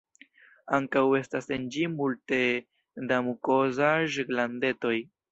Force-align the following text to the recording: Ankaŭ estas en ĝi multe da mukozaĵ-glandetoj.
Ankaŭ 0.75 1.01
estas 1.17 1.49
en 1.57 1.67
ĝi 1.75 1.83
multe 1.99 2.39
da 3.11 3.19
mukozaĵ-glandetoj. 3.27 4.95